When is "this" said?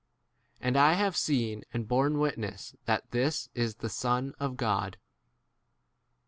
3.11-3.49